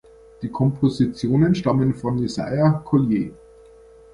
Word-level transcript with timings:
Die 0.41 0.49
Kompositionen 0.49 1.53
stammen 1.53 1.93
von 1.93 2.23
Isaiah 2.23 2.81
Collier. 2.83 3.31